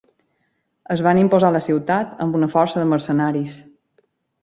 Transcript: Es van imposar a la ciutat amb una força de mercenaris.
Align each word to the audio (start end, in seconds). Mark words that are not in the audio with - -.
Es 0.95 1.03
van 1.09 1.19
imposar 1.25 1.53
a 1.53 1.55
la 1.57 1.63
ciutat 1.67 2.25
amb 2.27 2.41
una 2.43 2.53
força 2.57 2.83
de 2.83 2.91
mercenaris. 2.97 3.63